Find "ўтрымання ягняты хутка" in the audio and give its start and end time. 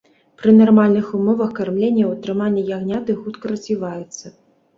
2.13-3.45